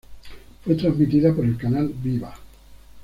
[0.65, 2.33] Fue transmitida por el canal Viva.